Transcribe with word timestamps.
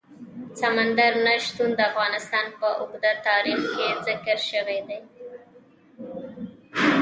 سمندر 0.61 1.13
نه 1.25 1.33
شتون 1.45 1.69
د 1.75 1.79
افغانستان 1.91 2.45
په 2.59 2.67
اوږده 2.79 3.11
تاریخ 3.27 3.59
کې 3.75 3.87
ذکر 4.07 4.37
شوی 4.49 4.79
دی. 4.87 4.99